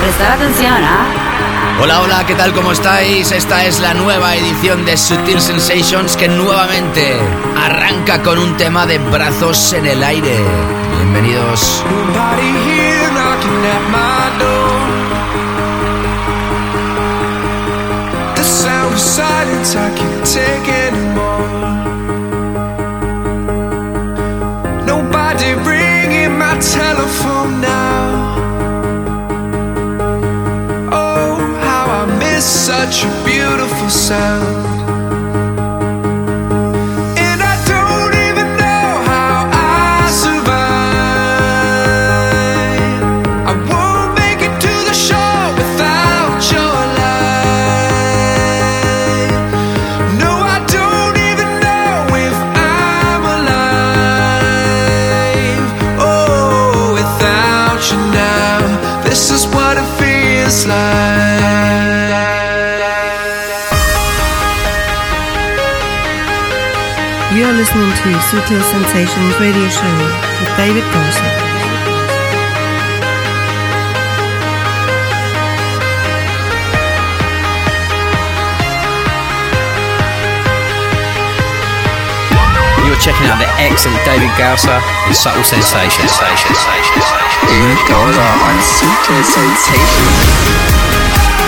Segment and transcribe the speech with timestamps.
[0.00, 1.78] Prestar atención, ¿ah?
[1.82, 2.54] Hola, hola, ¿qué tal?
[2.54, 3.32] ¿Cómo estáis?
[3.32, 7.18] Esta es la nueva edición de Sutil Sensations que nuevamente
[7.56, 10.38] arranca con un tema de brazos en el aire.
[10.96, 11.84] Bienvenidos.
[33.90, 34.69] yourself.
[68.30, 69.96] Sutil Sensations Radio Show
[70.38, 71.26] with David Gausa.
[82.86, 86.14] You're checking out the excellent David Gausa and Subtle Sensations.
[87.50, 91.39] David Gausa on Sutil Sensations.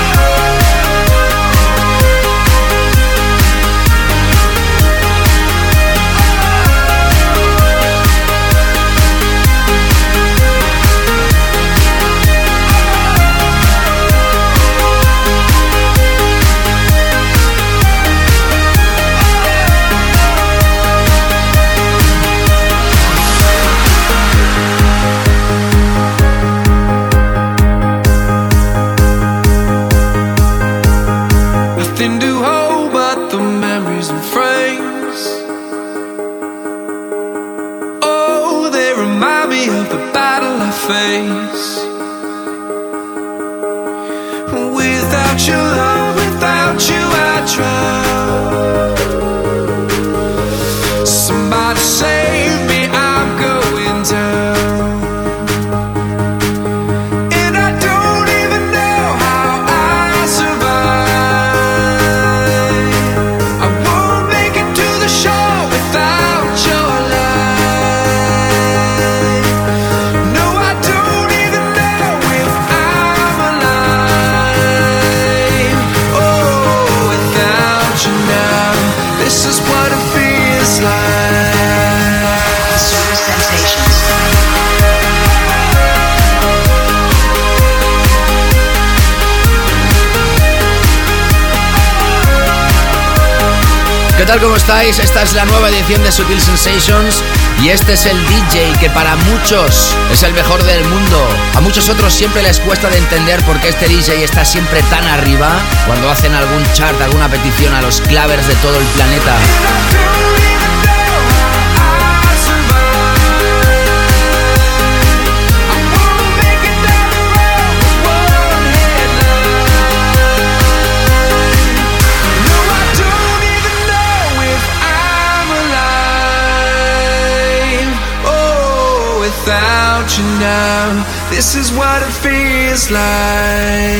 [94.32, 94.40] Tal?
[94.40, 94.98] ¿Cómo estáis?
[94.98, 97.22] Esta es la nueva edición de Sutil Sensations
[97.62, 101.28] y este es el DJ que para muchos es el mejor del mundo.
[101.54, 105.04] A muchos otros siempre les cuesta de entender por qué este DJ está siempre tan
[105.06, 105.50] arriba
[105.86, 109.36] cuando hacen algún chart, alguna petición a los clavers de todo el planeta.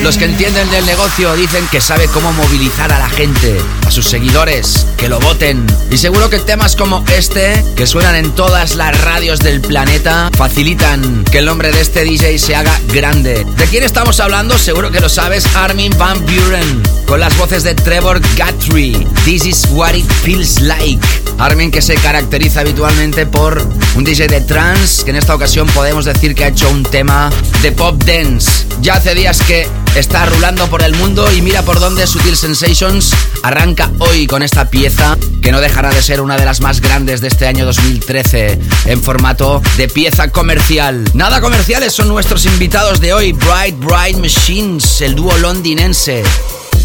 [0.03, 4.05] Los que entienden del negocio dicen que sabe cómo movilizar a la gente, a sus
[4.05, 5.65] seguidores, que lo voten.
[5.89, 11.23] Y seguro que temas como este, que suenan en todas las radios del planeta, facilitan
[11.25, 13.45] que el nombre de este DJ se haga grande.
[13.57, 14.57] ¿De quién estamos hablando?
[14.57, 19.07] Seguro que lo sabes, Armin Van Buren, con las voces de Trevor Guthrie.
[19.25, 21.22] This is what it feels like.
[21.39, 26.05] Armin que se caracteriza habitualmente por un DJ de trance, que en esta ocasión podemos
[26.05, 27.29] decir que ha hecho un tema
[27.61, 28.65] de pop dance.
[28.81, 33.13] Ya hace días que está rulando por el mundo y mira por dónde Sutil Sensations
[33.43, 37.21] arranca hoy con esta pieza que no dejará de ser una de las más grandes
[37.21, 41.03] de este año 2013 en formato de pieza comercial.
[41.13, 46.23] Nada comerciales son nuestros invitados de hoy, Bright Bright Machines, el dúo londinense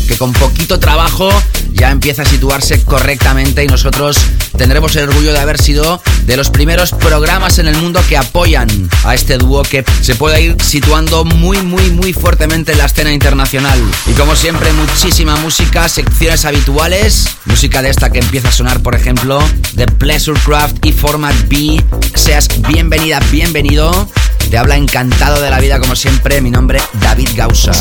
[0.09, 1.31] que con poquito trabajo
[1.73, 4.17] ya empieza a situarse correctamente y nosotros
[4.57, 8.69] tendremos el orgullo de haber sido de los primeros programas en el mundo que apoyan
[9.05, 13.13] a este dúo que se puede ir situando muy muy muy fuertemente en la escena
[13.13, 13.79] internacional.
[14.07, 18.95] Y como siempre muchísima música, secciones habituales, música de esta que empieza a sonar por
[18.95, 19.39] ejemplo
[19.75, 21.85] de Pleasure Craft y Format B.
[22.15, 24.09] Seas bienvenida, bienvenido.
[24.51, 27.73] Te habla encantado de la vida como siempre, mi nombre David Gausa.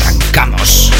[0.00, 0.90] Arrancamos.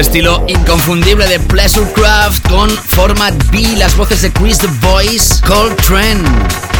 [0.00, 6.22] Estilo inconfundible de Pleasure Craft con Format B, las voces de Chris The Voice, Coltrane.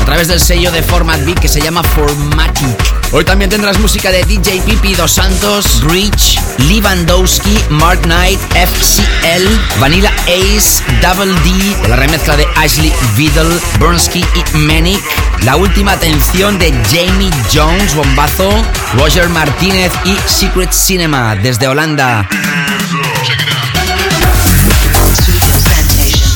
[0.05, 2.77] través del sello de Format B que se llama Formatic.
[3.13, 10.13] Hoy también tendrás música de DJ Pipi Dos Santos, Breach, Lewandowski, Mark Knight, FCL, Vanilla
[10.27, 15.03] Ace, Double D, la remezcla de Ashley Vidal, Burnsky y Manic,
[15.45, 18.51] la última atención de Jamie Jones, bombazo,
[18.97, 22.29] Roger Martínez y Secret Cinema desde Holanda.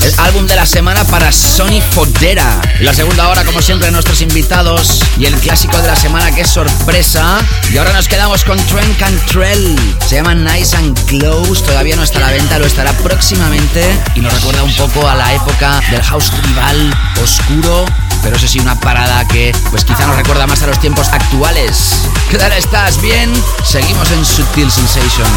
[0.02, 2.60] El álbum de la semana para Sony Fodera.
[2.80, 5.00] La segunda hora, como siempre, nuestros invitados.
[5.16, 7.38] Y el clásico de la semana, que es sorpresa.
[7.72, 9.78] Y ahora nos quedamos con Trent Cantrell.
[10.06, 11.62] Se llama Nice and Close.
[11.62, 13.84] Todavía no está a la venta, lo estará próximamente.
[14.16, 17.86] Y nos recuerda un poco a la época del house tribal oscuro
[18.22, 22.08] pero eso sí una parada que pues quizá nos recuerda más a los tiempos actuales.
[22.30, 23.00] ¿Qué tal estás?
[23.00, 23.32] ¿Bien?
[23.64, 25.28] Seguimos en Subtle Sensations.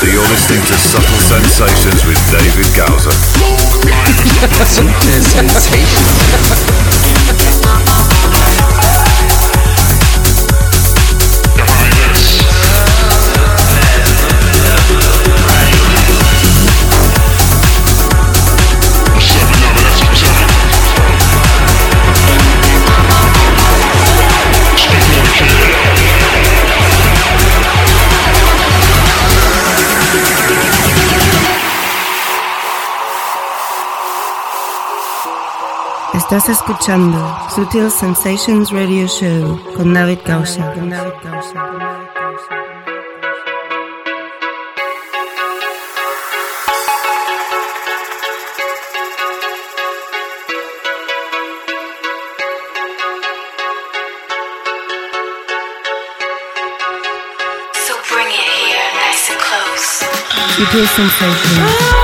[0.00, 3.12] So you're listening to Subtle Sensations with David Gowser.
[4.64, 6.14] Subtle Sensations.
[36.36, 37.16] Estás escuchando
[37.54, 40.74] Sutil Sensations Radio Show con David Gausa.
[40.74, 40.82] So
[58.10, 60.02] bring it here, nice and close.
[60.56, 62.03] Sutil Sensations.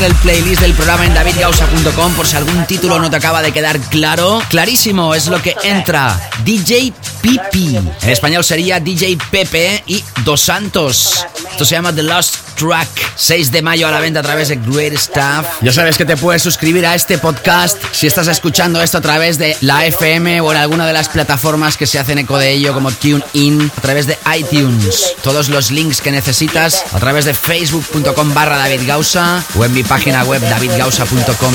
[0.00, 3.78] El playlist del programa en davidgausa.com por si algún título no te acaba de quedar
[3.78, 4.42] claro.
[4.48, 6.18] Clarísimo es lo que entra.
[6.44, 7.76] DJ Pipi.
[7.76, 11.26] En español sería DJ Pepe y Dos Santos.
[11.50, 13.01] Esto se llama The Lost Track.
[13.16, 15.46] 6 de mayo a la venta a través de Great Stuff.
[15.60, 19.38] Ya sabes que te puedes suscribir a este podcast si estás escuchando esto a través
[19.38, 22.74] de la FM o en alguna de las plataformas que se hacen eco de ello
[22.74, 25.14] como TuneIn, a través de iTunes.
[25.22, 29.82] Todos los links que necesitas a través de facebook.com barra David Gausa o en mi
[29.82, 31.54] página web davidgausa.com.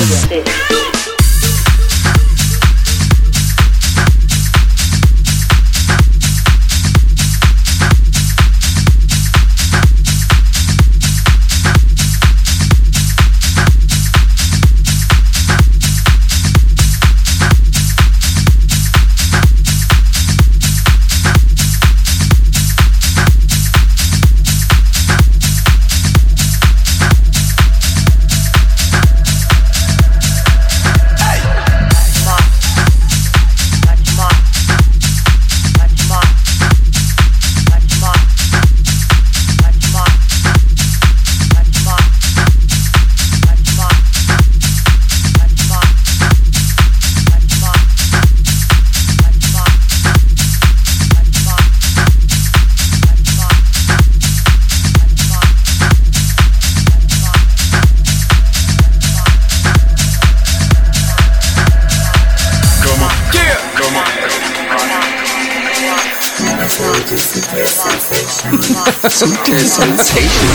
[69.78, 70.47] 怎么？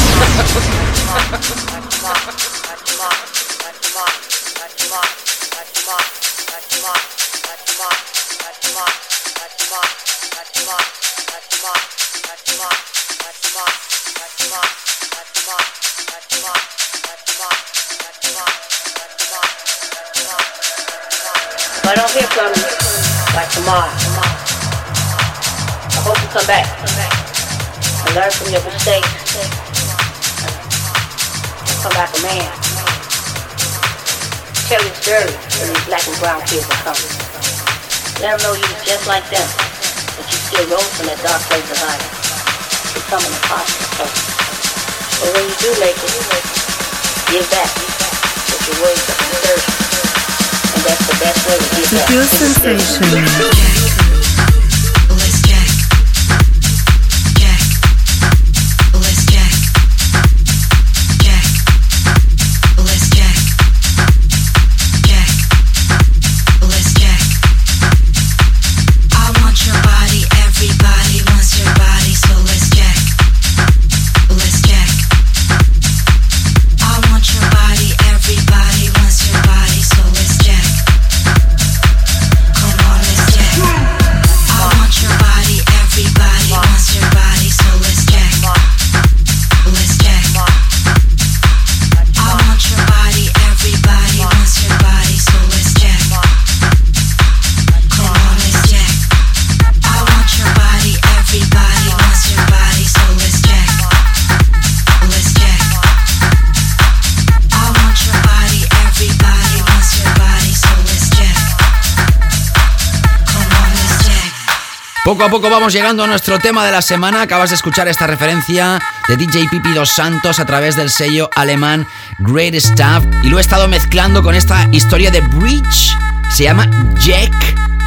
[115.24, 117.22] a poco vamos llegando a nuestro tema de la semana.
[117.22, 121.88] Acabas de escuchar esta referencia de DJ Pipi Dos Santos a través del sello alemán
[122.20, 123.06] Great Stuff.
[123.24, 125.96] Y lo he estado mezclando con esta historia de Bridge.
[126.30, 127.34] Se llama Jack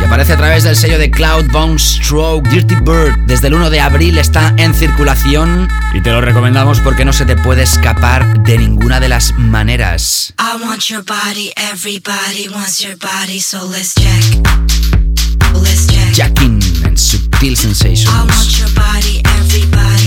[0.01, 2.49] y aparece a través del sello de Cloud Bone Stroke.
[2.49, 7.05] Dirty Bird desde el 1 de abril está en circulación y te lo recomendamos porque
[7.05, 10.33] no se te puede escapar de ninguna de las maneras.
[10.39, 14.57] I want your body, everybody wants your body, so let's jack.
[17.47, 17.55] feel
[19.25, 20.06] everybody.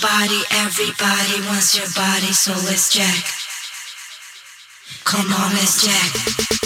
[0.00, 3.24] body, everybody wants your body, so let's jack.
[5.04, 6.57] Come on, let's jack.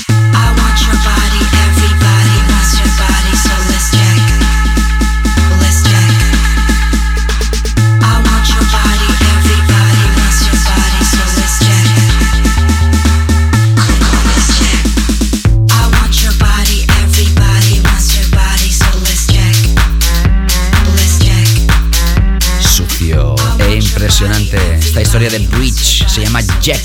[25.33, 26.83] de Bridge, se llama Jack.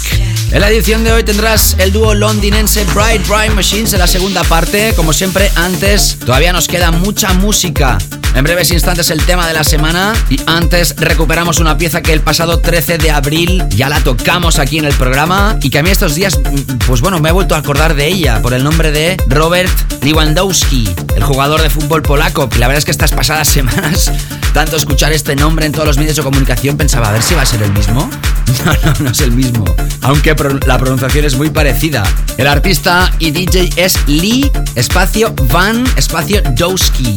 [0.51, 4.41] En la edición de hoy tendrás el dúo londinense Bright Bright Machines en la segunda
[4.45, 4.93] parte.
[4.95, 7.97] Como siempre, antes todavía nos queda mucha música.
[8.35, 12.21] En breves instantes el tema de la semana y antes recuperamos una pieza que el
[12.21, 15.89] pasado 13 de abril ya la tocamos aquí en el programa y que a mí
[15.89, 18.91] estos días, mm, pues bueno, me he vuelto a acordar de ella por el nombre
[18.91, 19.71] de Robert
[20.03, 24.09] Lewandowski, el jugador de fútbol polaco, que la verdad es que estas pasadas semanas,
[24.53, 27.41] tanto escuchar este nombre en todos los medios de comunicación, pensaba a ver si va
[27.41, 28.09] a ser el mismo.
[28.65, 29.63] No, no, no es el mismo.
[30.01, 32.03] Aunque la pronunciación es muy parecida.
[32.37, 37.15] El artista y DJ es Lee, espacio Van, espacio Dowski.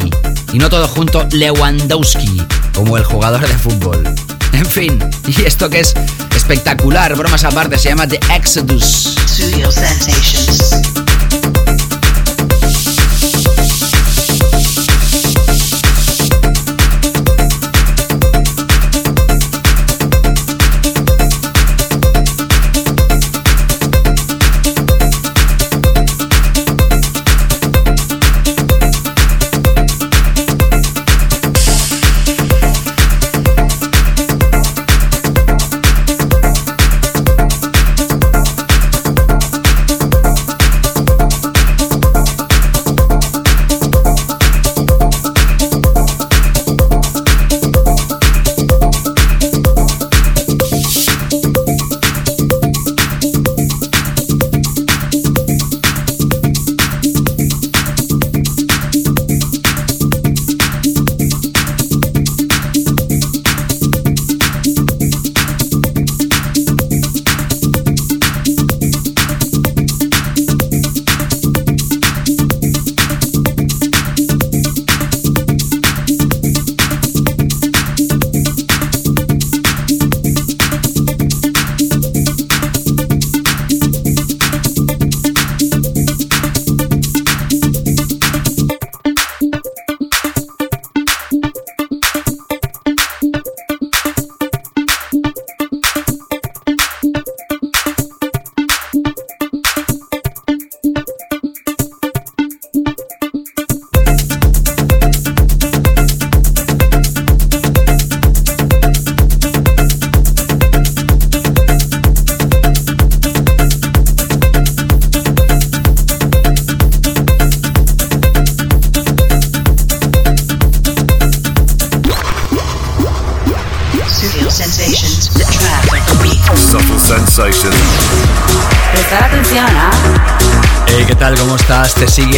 [0.53, 2.41] Y no todo junto Lewandowski,
[2.73, 4.03] como el jugador de fútbol.
[4.53, 5.93] En fin, y esto que es
[6.35, 9.15] espectacular, bromas aparte, se llama The Exodus.
[9.25, 11.00] Sensations.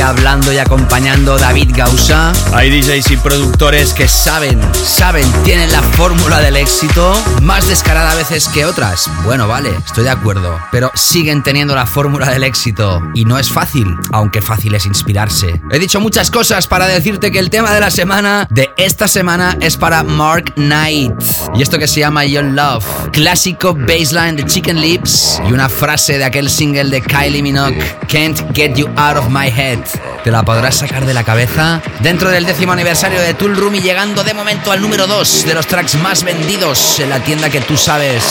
[0.04, 2.34] Hablando y acompañando David Gausa.
[2.54, 8.16] Hay DJs y productores que saben, saben, tienen la fórmula del éxito, más descarada a
[8.16, 9.10] veces que otras.
[9.24, 13.50] Bueno, vale, estoy de acuerdo, pero siguen teniendo la fórmula del éxito y no es
[13.50, 15.62] fácil, aunque fácil es inspirarse.
[15.72, 19.58] He dicho muchas cosas para decirte que el tema de la semana, de esta semana,
[19.62, 21.14] es para Mark Knight.
[21.56, 26.18] Y esto que se llama Your Love, clásico baseline de Chicken Lips y una frase
[26.18, 27.78] de aquel single de Kylie Minogue,
[28.12, 29.80] Can't Get You Out of My Head.
[30.24, 31.82] ¿Te la podrás sacar de la cabeza?
[32.00, 35.54] Dentro del décimo aniversario de Tool Room y llegando de momento al número 2 de
[35.54, 38.24] los tracks más vendidos en la tienda que tú sabes.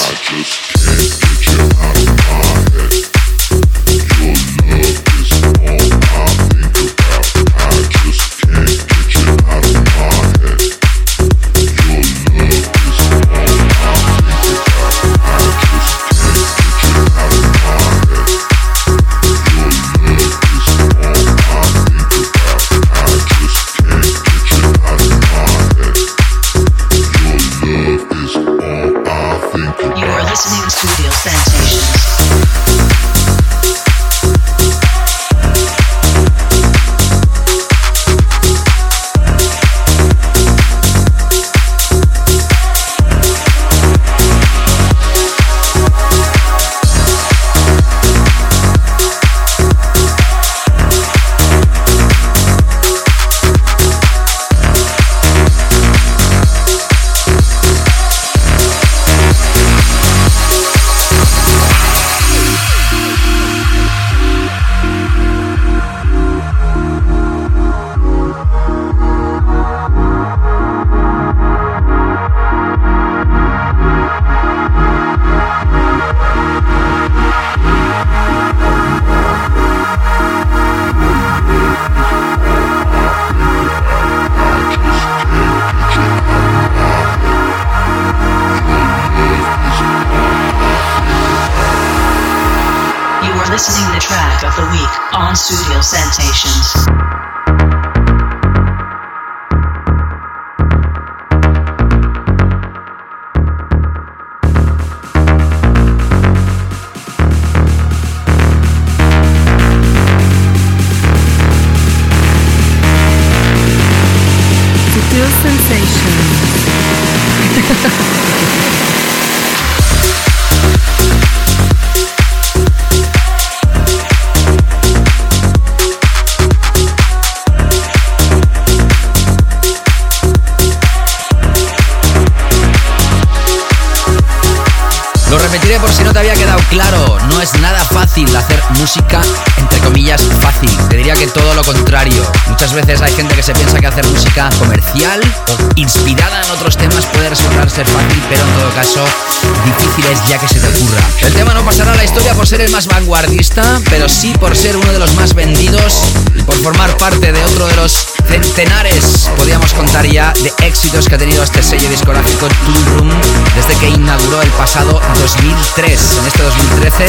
[152.53, 156.03] Ser el más vanguardista, pero sí por ser uno de los más vendidos
[156.35, 161.15] y por formar parte de otro de los centenares, podríamos contar ya, de éxitos que
[161.15, 163.11] ha tenido este sello discográfico Tool Room
[163.57, 166.19] desde que inauguró el pasado 2003.
[166.19, 167.07] En este 2013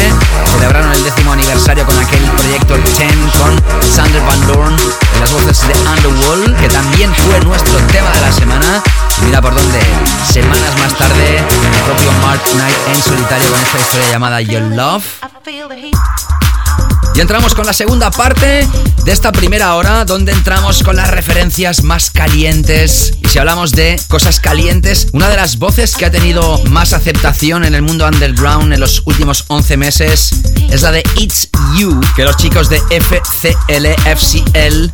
[0.54, 2.96] celebraron el décimo aniversario con aquel proyecto 10
[3.38, 4.78] con Sander Van Doorn
[5.16, 8.82] en las voces de Underworld, que también fue nuestro tema de la semana.
[9.22, 9.82] Y mira por dónde,
[10.32, 15.04] semanas más tarde, el propio Mark Knight en solitario con esta historia llamada Your Love.
[17.16, 18.68] Y entramos con la segunda parte
[19.06, 23.14] de esta primera hora, donde entramos con las referencias más calientes.
[23.22, 27.66] Y si hablamos de cosas calientes, una de las voces que ha tenido más aceptación
[27.66, 30.32] en el mundo underground en los últimos 11 meses
[30.72, 33.86] es la de It's You, que los chicos de FCL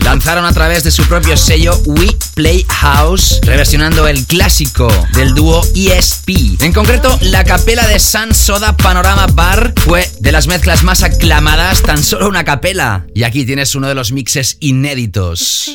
[0.03, 5.61] lanzaron a través de su propio sello We Play House, reversionando el clásico del dúo
[5.75, 6.61] ESP.
[6.61, 11.81] En concreto, la capela de San Soda Panorama Bar fue de las mezclas más aclamadas,
[11.81, 13.05] tan solo una capela.
[13.13, 15.69] Y aquí tienes uno de los mixes inéditos.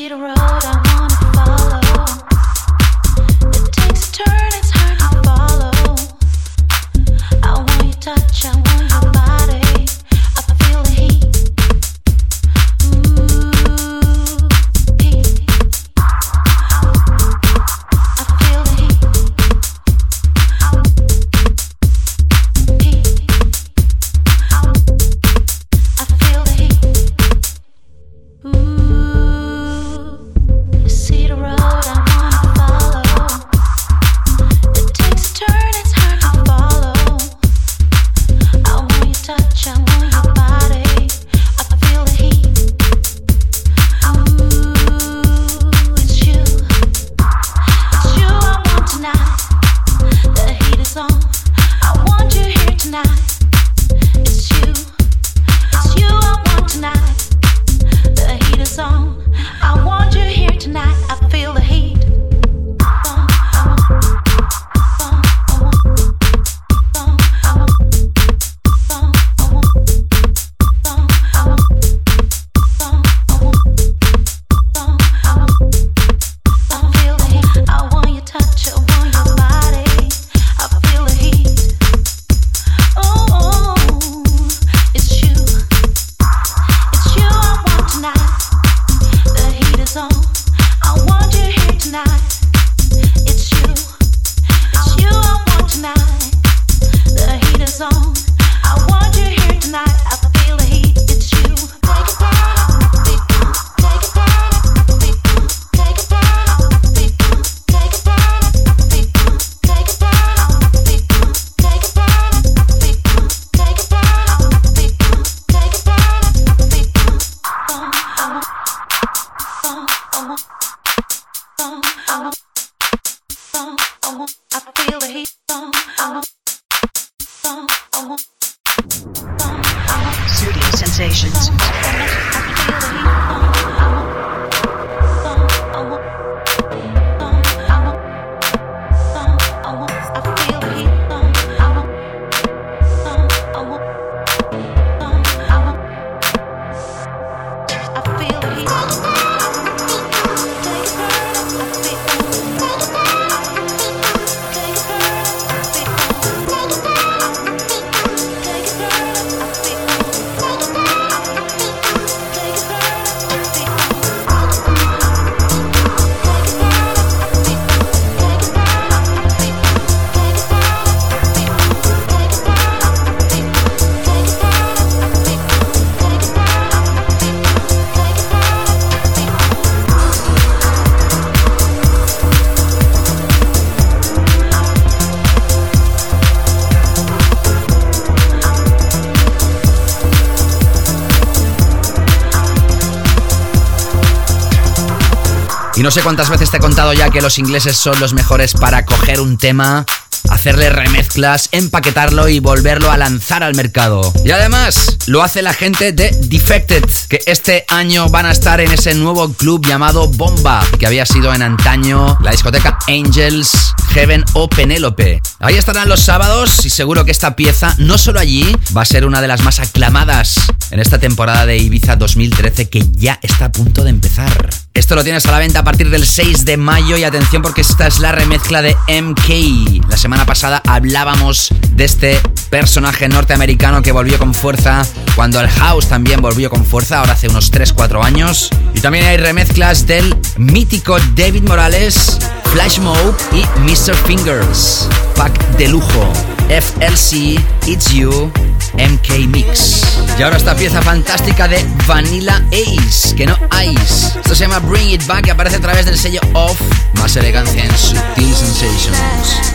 [195.94, 199.20] Sé cuántas veces te he contado ya que los ingleses son los mejores para coger
[199.20, 199.86] un tema,
[200.28, 204.12] hacerle remezclas, empaquetarlo y volverlo a lanzar al mercado.
[204.24, 208.72] Y además, lo hace la gente de Defected, que este año van a estar en
[208.72, 213.52] ese nuevo club llamado Bomba, que había sido en antaño la discoteca Angels,
[213.92, 215.22] Heaven o Penélope.
[215.38, 219.06] Ahí estarán los sábados y seguro que esta pieza, no solo allí, va a ser
[219.06, 220.40] una de las más aclamadas
[220.72, 224.63] en esta temporada de Ibiza 2013 que ya está a punto de empezar.
[224.84, 227.62] Esto lo tienes a la venta a partir del 6 de mayo y atención porque
[227.62, 229.88] esta es la remezcla de MK.
[229.88, 232.20] La semana pasada hablábamos de este
[232.50, 237.28] personaje norteamericano que volvió con fuerza cuando el house también volvió con fuerza, ahora hace
[237.28, 238.50] unos 3-4 años.
[238.74, 242.18] Y también hay remezclas del mítico David Morales,
[242.52, 243.94] Flash Mob y Mr.
[244.04, 244.86] Fingers.
[245.16, 246.12] Pack de lujo.
[246.50, 248.30] FLC, It's You,
[248.74, 249.82] MK Mix.
[250.18, 254.18] Y ahora esta pieza fantástica de Vanilla Ace, que no Ice.
[254.18, 256.60] Esto se llama Bring It Back y aparece a través del sello Off.
[256.94, 259.54] Más elegancia en Sutil Sensations.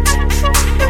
[0.41, 0.81] You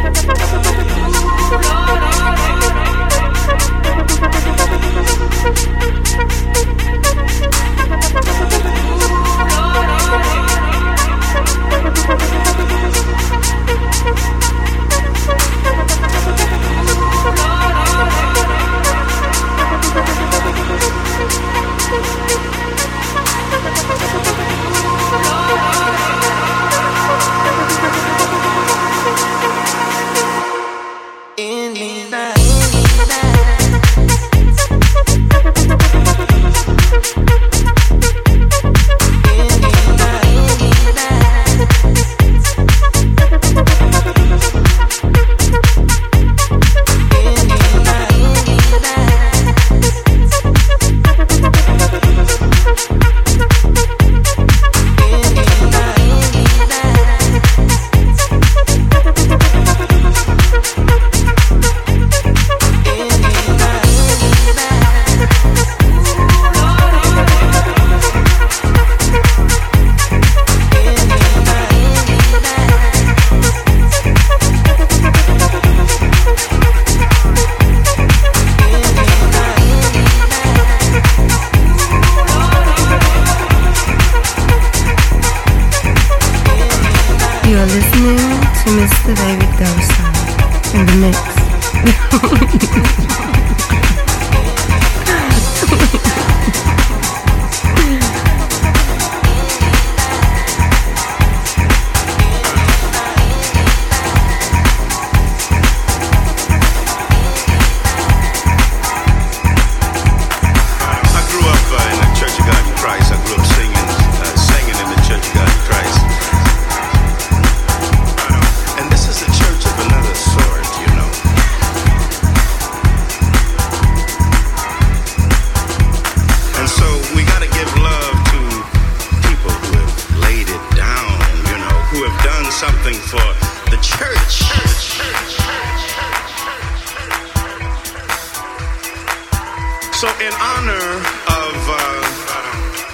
[140.02, 140.98] So, in honor
[141.30, 142.02] of uh,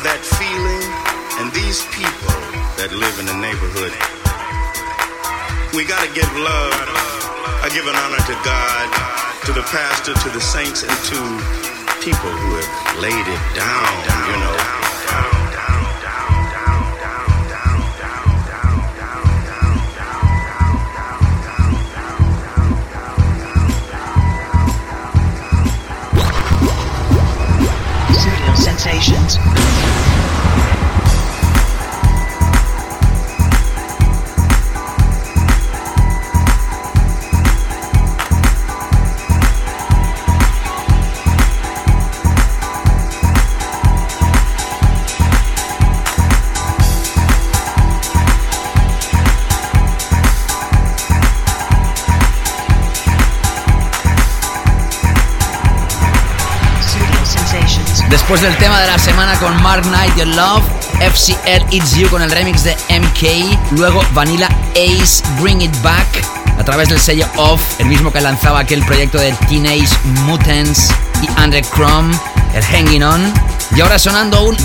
[0.04, 0.84] that feeling
[1.40, 2.36] and these people
[2.76, 3.96] that live in the neighborhood,
[5.72, 6.76] we got to give love.
[7.64, 8.92] I give an honor to God,
[9.48, 11.18] to the pastor, to the saints, and to
[12.04, 13.88] people who have laid it down,
[14.28, 14.87] you know.
[28.78, 29.97] Sensations.
[58.28, 60.62] Después del tema de la semana con Mark Knight, Your Love,
[61.00, 66.06] FCL It's You con el remix de MK, luego Vanilla Ace, Bring It Back,
[66.58, 69.88] a través del sello Off, el mismo que lanzaba aquel proyecto de Teenage
[70.26, 70.90] Mutants
[71.22, 72.14] y Andre Chrome,
[72.52, 73.32] el Hanging On.
[73.74, 74.56] Y ahora sonando un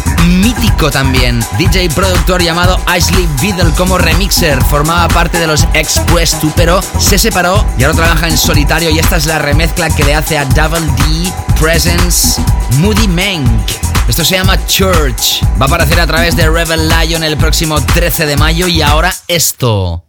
[0.42, 6.52] mítico también, DJ productor llamado Ashley Biddle como remixer, formaba parte de los Express 2
[6.58, 10.16] pero se separó y ahora trabaja en solitario y esta es la remezcla que le
[10.16, 12.42] hace a Double D Presence
[12.80, 13.72] Moody Mank.
[14.08, 15.44] Esto se llama Church.
[15.60, 19.14] Va a aparecer a través de Rebel Lion el próximo 13 de mayo y ahora
[19.28, 20.04] esto.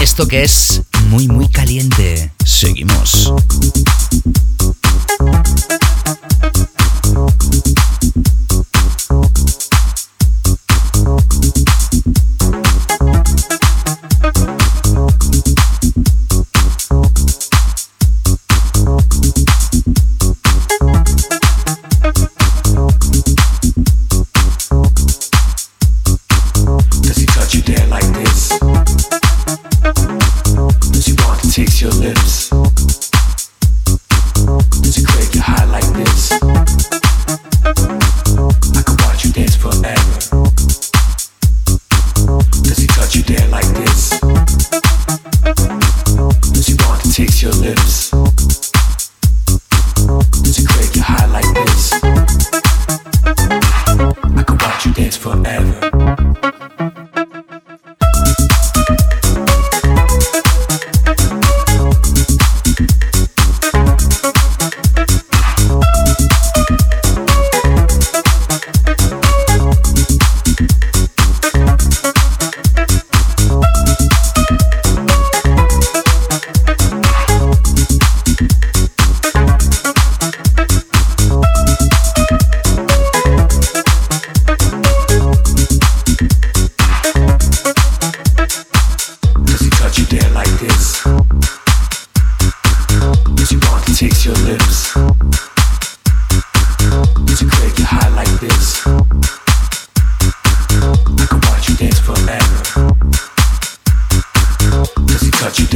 [0.00, 2.32] Esto que es muy muy caliente.
[2.44, 3.32] Seguimos.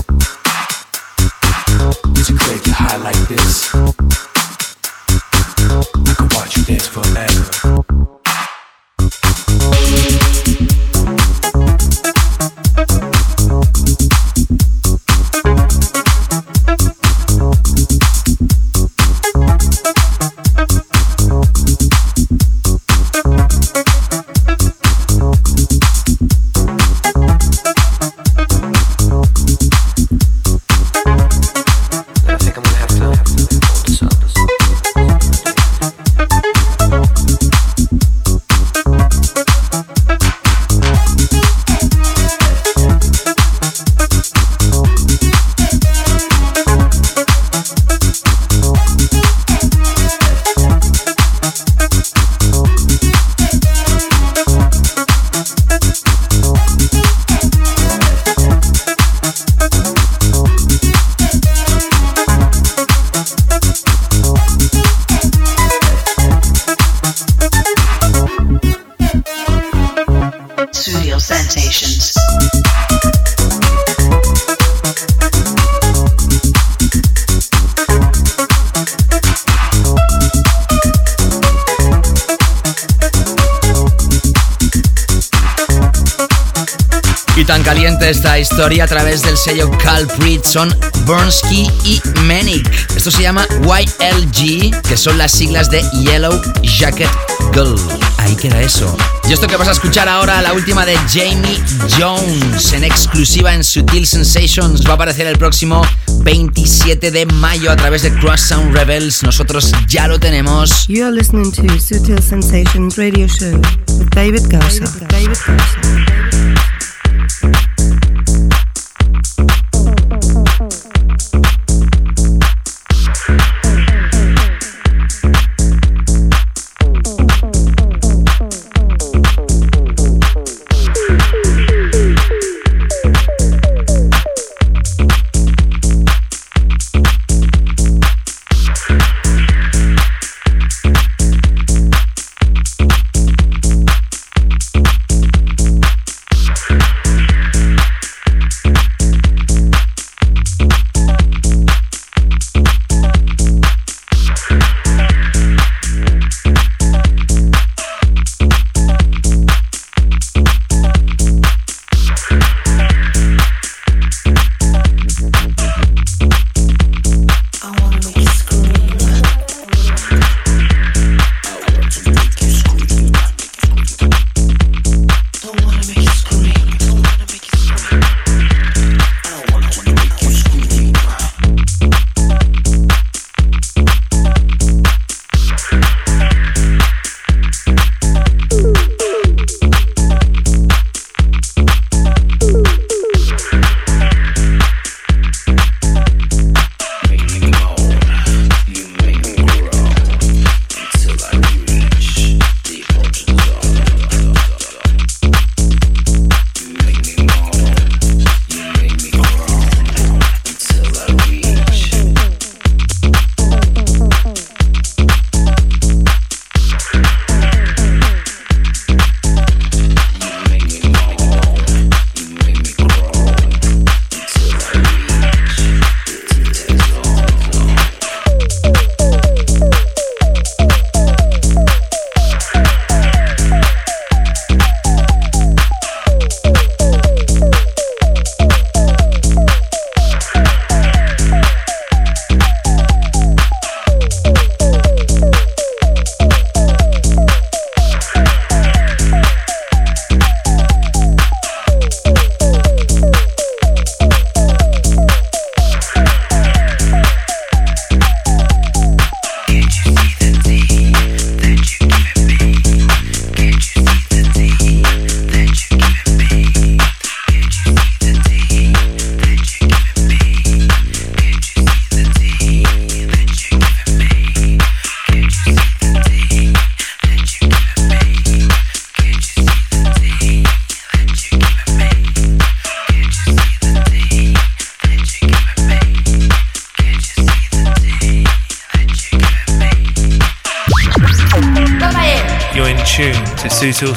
[88.41, 90.75] Historia a través del sello Culprit son
[91.05, 92.69] Burnsky y Manic.
[92.95, 97.09] Esto se llama YLG, que son las siglas de Yellow Jacket
[97.53, 97.75] Girl.
[98.17, 98.97] Ahí queda eso.
[99.29, 101.61] Y esto que vas a escuchar ahora, la última de Jamie
[101.97, 105.85] Jones, en exclusiva en Sutil Sensations, va a aparecer el próximo
[106.23, 109.23] 27 de mayo a través de Cross Sound Rebels.
[109.23, 110.87] Nosotros ya lo tenemos.
[110.87, 113.55] You are listening to Sutil Sensations Radio Show
[113.99, 114.89] with David Gausser.
[115.07, 115.80] David Gausser.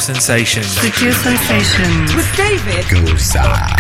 [0.05, 0.67] Sutil Sensations.
[0.67, 2.15] Sutil Sensations.
[2.15, 3.74] With David Sutil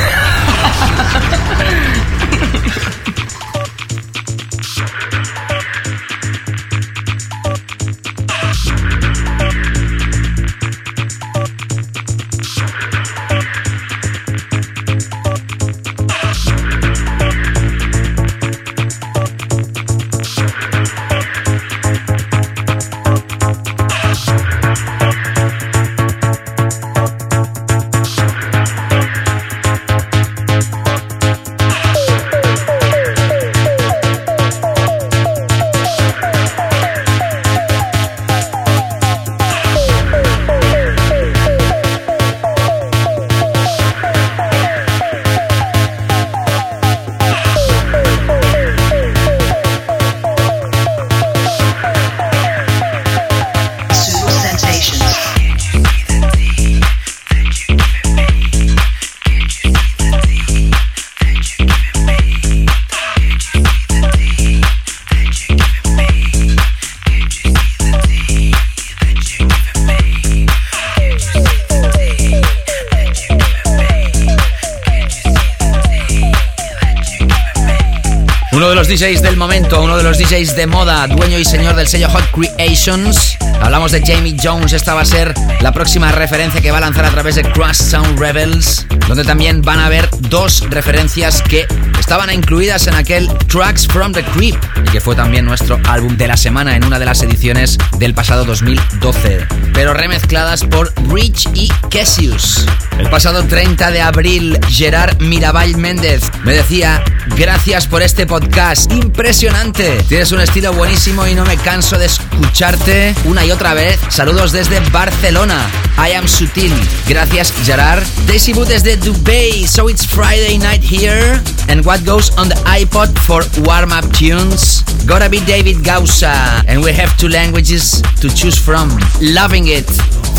[79.04, 82.24] DJs del momento, uno de los DJs de moda, dueño y señor del sello Hot
[82.30, 83.36] Creations.
[83.60, 87.04] Hablamos de Jamie Jones, esta va a ser la próxima referencia que va a lanzar
[87.04, 91.66] a través de Crash Sound Rebels, donde también van a haber dos referencias que
[92.00, 96.26] estaban incluidas en aquel Tracks from the Creep, y que fue también nuestro álbum de
[96.26, 101.68] la semana en una de las ediciones del pasado 2012, pero remezcladas por Rich y
[101.90, 102.64] Cassius.
[102.98, 107.04] El pasado 30 de abril, Gerard Mirabal Méndez me decía,
[107.36, 113.14] gracias por este podcast, impresionante, tienes un estilo buenísimo y no me canso de escucharte
[113.24, 113.98] una y otra vez.
[114.10, 115.58] Saludos desde Barcelona.
[115.96, 116.72] I am Sutil.
[117.08, 118.02] Gracias, Gerard.
[118.26, 119.66] Daisy Boot desde Dubai.
[119.66, 121.40] So it's Friday night here.
[121.68, 124.84] And what goes on the iPod for warm-up tunes?
[125.06, 126.64] Gotta be David Gausa.
[126.66, 128.90] And we have two languages to choose from.
[129.20, 129.88] Loving it.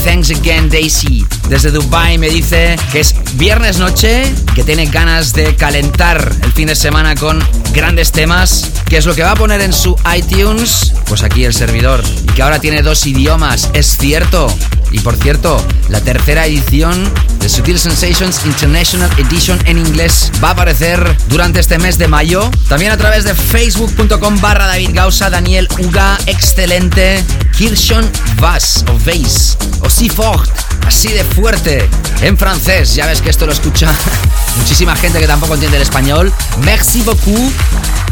[0.03, 1.25] Thanks again, Daisy.
[1.49, 6.67] Desde Dubai me dice que es viernes noche, que tiene ganas de calentar el fin
[6.67, 7.43] de semana con
[7.73, 8.71] grandes temas.
[8.85, 10.93] ¿Qué es lo que va a poner en su iTunes?
[11.07, 12.03] Pues aquí el servidor.
[12.23, 13.69] Y que ahora tiene dos idiomas.
[13.73, 14.47] Es cierto.
[14.91, 20.51] Y por cierto, la tercera edición de Sutil Sensations International Edition en inglés va a
[20.51, 22.49] aparecer durante este mes de mayo.
[22.69, 27.23] También a través de facebook.com barra David Gausa, Daniel Uga, excelente.
[27.57, 30.49] Kirshon Vas o Vase o Si Fort,
[30.85, 31.89] así de fuerte.
[32.21, 33.89] En francés, ya ves que esto lo escucha
[34.57, 36.31] muchísima gente que tampoco entiende el español.
[36.63, 37.51] Merci beaucoup.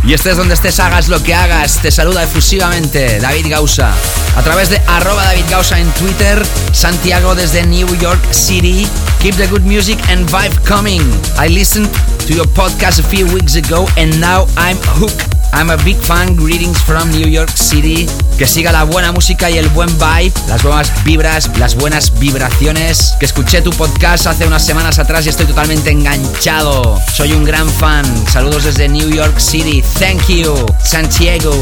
[0.05, 1.79] Y estés donde estés, hagas lo que hagas.
[1.81, 3.93] Te saluda efusivamente David Gausa.
[4.35, 6.41] A través de arroba David Gausa en Twitter.
[6.73, 8.87] Santiago desde New York City.
[9.21, 11.01] Keep the good music and vibe coming.
[11.39, 11.89] I listened
[12.27, 15.32] to your podcast a few weeks ago and now I'm hooked.
[15.53, 16.35] I'm a big fan.
[16.35, 18.07] Greetings from New York City.
[18.37, 23.13] Que siga la buena música y el buen vibe, las buenas vibras, las buenas vibraciones.
[23.19, 26.99] Que escuché tu podcast hace unas semanas atrás y estoy totalmente enganchado.
[27.13, 28.03] Soy un gran fan.
[28.27, 29.83] Saludos desde New York City.
[29.99, 31.53] Thank you, Santiago.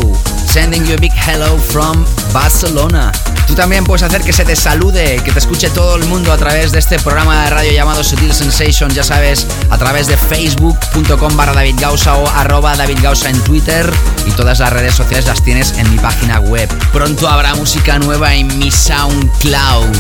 [0.46, 3.12] Sending you a big hello from Barcelona.
[3.48, 6.38] Tú también puedes hacer que se te salude, que te escuche todo el mundo a
[6.38, 11.36] través de este programa de radio llamado Sutil Sensation, ya sabes, a través de facebook.com
[11.36, 13.81] barra David Gausa o arroba David Gausa en Twitter
[14.26, 16.70] y todas las redes sociales las tienes en mi página web.
[16.92, 19.96] Pronto habrá música nueva en mi SoundCloud.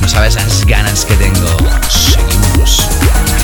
[0.00, 1.56] No sabes las ganas que tengo.
[1.88, 2.88] Seguimos.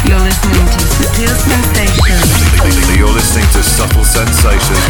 [0.07, 2.97] You're listening to Sutil Sensations.
[2.97, 4.81] You're listening to Subtle Sensations.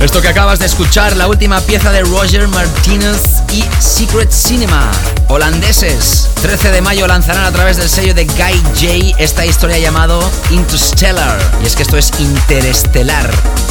[0.00, 4.88] Esto que acabas de escuchar, la última pieza de Roger Martinez y Secret Cinema,
[5.26, 6.28] holandeses.
[6.40, 11.36] 13 de mayo lanzarán a través del sello de Guy J esta historia llamado Interstellar.
[11.64, 13.28] Y es que esto es interestelar.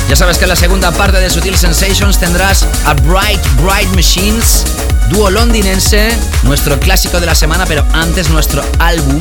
[0.10, 4.66] Ya sabes que en la segunda parte de Sutil Sensations tendrás a Bright Bright Machines,
[5.10, 6.10] dúo londinense,
[6.44, 9.20] nuestro clásico de la semana, pero antes nuestro álbum.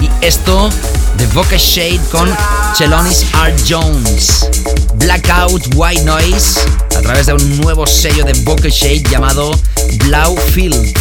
[0.00, 0.70] Y esto
[1.16, 2.34] de Vocal Shade con
[2.76, 3.54] Chelonis R.
[3.68, 4.48] Jones.
[4.94, 6.60] Blackout White Noise
[6.96, 9.50] a través de un nuevo sello de Vocal Shade llamado
[10.04, 10.94] Blau Field.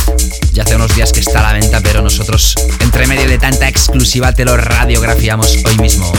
[0.53, 3.67] Ya hace unos días que está a la venta, pero nosotros, entre medio de tanta
[3.67, 6.11] exclusiva, te lo radiografiamos hoy mismo.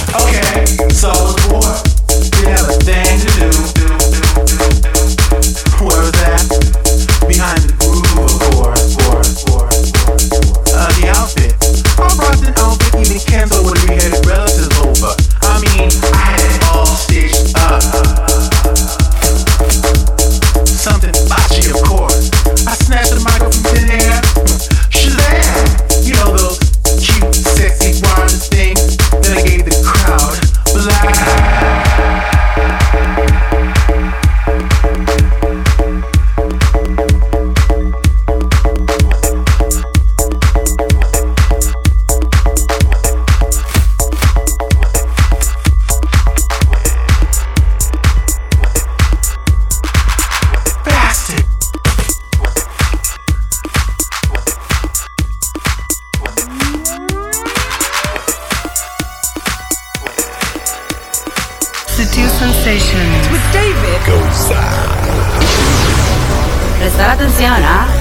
[67.37, 67.96] Prestar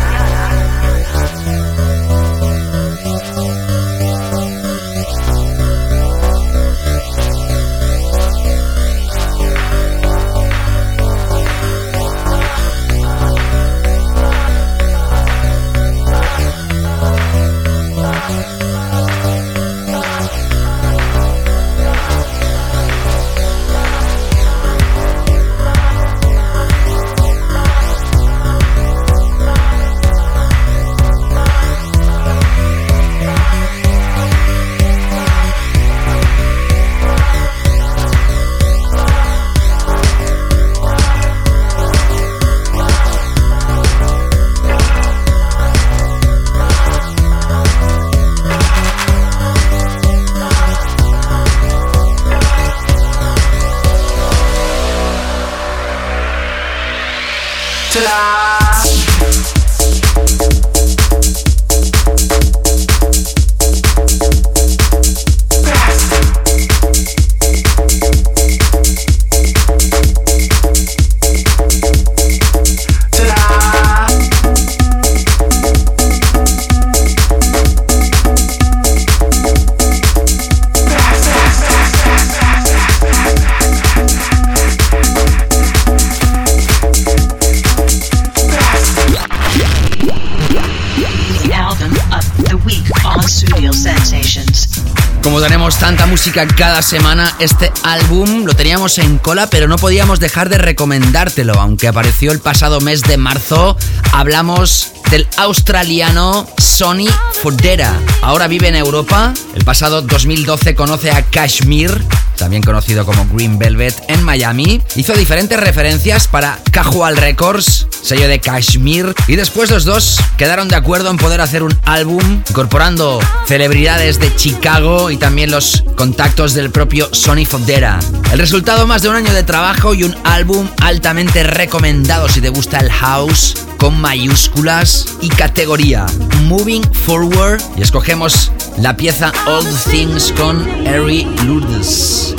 [95.24, 100.20] Como tenemos tanta música cada semana, este álbum lo teníamos en cola, pero no podíamos
[100.20, 101.54] dejar de recomendártelo.
[101.60, 103.78] Aunque apareció el pasado mes de marzo,
[104.12, 107.08] hablamos del australiano Sonny
[107.42, 107.94] Fodera.
[108.22, 109.34] Ahora vive en Europa.
[109.56, 112.04] El pasado 2012 conoce a Kashmir,
[112.38, 114.82] también conocido como Green Velvet, en Miami.
[114.96, 120.76] Hizo diferentes referencias para Casual Records, sello de Kashmir, y después los dos quedaron de
[120.76, 126.72] acuerdo en poder hacer un álbum incorporando celebridades de Chicago y también los contactos del
[126.72, 128.00] propio Sonny Fodera.
[128.32, 132.50] El resultado más de un año de trabajo y un álbum altamente recomendado si te
[132.50, 136.06] gusta el house con mayúsculas y categoría.
[136.44, 142.36] Moving Forward y escogemos la pieza All Things con Harry Lourdes.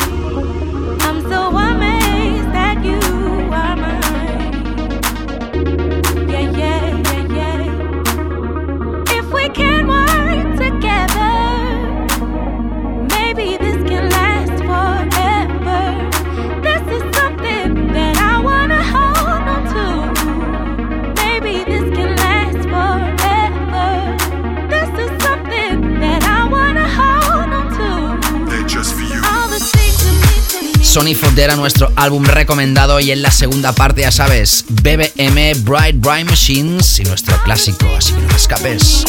[30.97, 36.27] Sony Fodera, nuestro álbum recomendado y en la segunda parte, ya sabes, BBM, Bright Bright
[36.27, 39.05] Machines y nuestro clásico, así que no escapes.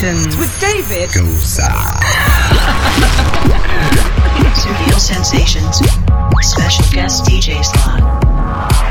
[0.00, 1.10] Sensations with David
[4.54, 5.76] Studio Sensations.
[6.40, 8.89] Special guest DJ slot.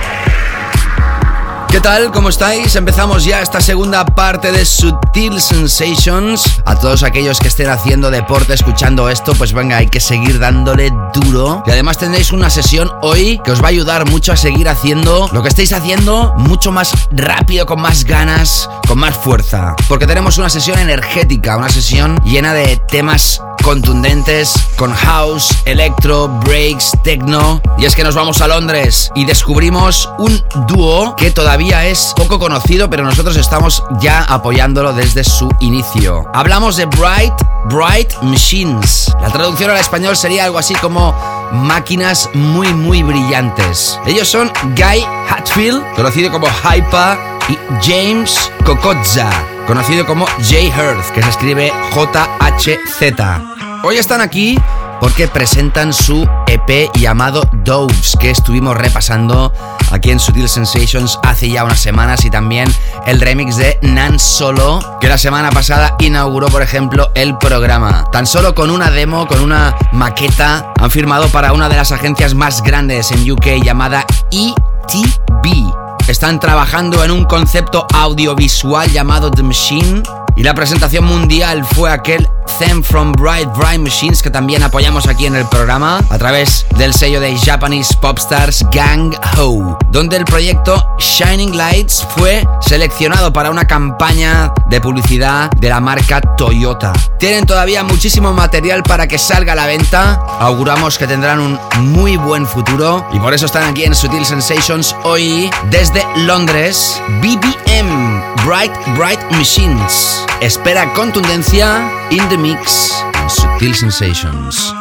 [1.71, 2.11] ¿Qué tal?
[2.11, 2.75] ¿Cómo estáis?
[2.75, 6.43] Empezamos ya esta segunda parte de Sutil Sensations.
[6.65, 10.91] A todos aquellos que estén haciendo deporte escuchando esto, pues venga, hay que seguir dándole
[11.13, 11.61] duro.
[11.67, 15.29] Y además tendréis una sesión hoy que os va a ayudar mucho a seguir haciendo
[15.31, 19.75] lo que estáis haciendo mucho más rápido, con más ganas, con más fuerza.
[19.87, 26.91] Porque tenemos una sesión energética, una sesión llena de temas contundentes con house, electro, breaks,
[27.03, 27.61] techno.
[27.77, 32.39] Y es que nos vamos a Londres y descubrimos un dúo que todavía es poco
[32.39, 36.25] conocido, pero nosotros estamos ya apoyándolo desde su inicio.
[36.33, 37.33] Hablamos de Bright,
[37.65, 39.11] Bright Machines.
[39.21, 41.13] La traducción al español sería algo así como
[41.51, 43.99] máquinas muy muy brillantes.
[44.05, 47.17] Ellos son Guy Hatfield, conocido como Hypa,
[47.49, 49.29] y James Kokotza,
[49.69, 53.41] conocido como J Hearth, que se escribe J-H-Z.
[53.83, 54.57] Hoy están aquí
[54.99, 59.53] porque presentan su EP llamado Doves, que estuvimos repasando
[59.91, 62.67] aquí en Sutil Sensations hace ya unas semanas y también
[63.05, 68.09] el remix de Nan Solo, que la semana pasada inauguró, por ejemplo, el programa.
[68.11, 72.33] Tan solo con una demo, con una maqueta, han firmado para una de las agencias
[72.33, 75.88] más grandes en UK llamada ETB.
[76.09, 80.01] Están trabajando en un concepto audiovisual llamado The Machine.
[80.35, 85.25] Y la presentación mundial fue aquel Them from Bright Bright Machines que también apoyamos aquí
[85.25, 90.85] en el programa a través del sello de Japanese Popstars Gang Ho, donde el proyecto
[90.97, 96.93] Shining Lights fue seleccionado para una campaña de publicidad de la marca Toyota.
[97.19, 100.19] Tienen todavía muchísimo material para que salga a la venta.
[100.39, 101.59] Auguramos que tendrán un
[101.91, 107.01] muy buen futuro y por eso están aquí en Sutil Sensations hoy desde Londres.
[107.21, 110.25] BBM Bright Bright Machines.
[110.41, 114.73] Espera contundencia in the mix en Sutil Sensations.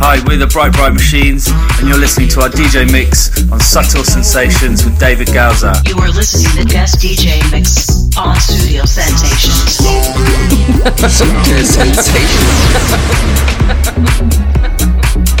[0.00, 1.48] Hi, we're the Bright Bright Machines,
[1.78, 5.72] and you're listening to our DJ mix on Subtle Sensations with David Gauza.
[5.86, 9.78] You are listening to the guest DJ mix on Studio Sensations.
[11.08, 12.48] Sutil Sensations.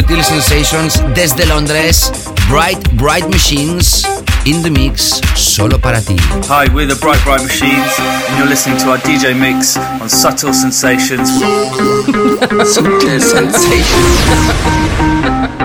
[0.00, 2.10] Sutil Sensations desde Londres,
[2.48, 4.06] Bright Bright Machines
[4.46, 6.16] in the mix solo para ti.
[6.48, 10.54] Hi, we're the Bright Bright Machines, and you're listening to our DJ mix on Subtle
[10.54, 11.28] Sensations.
[12.64, 13.90] Subtle Sensations.